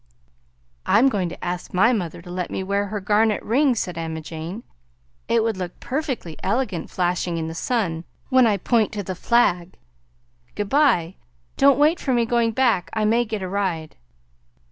[0.87, 4.19] "I'm going to ask my mother to let me wear her garnet ring," said Emma
[4.19, 4.63] Jane.
[5.27, 9.77] "It would look perfectly elergant flashing in the sun when I point to the flag.
[10.55, 11.17] Good by;
[11.55, 13.95] don't wait for me going back; I may get a ride."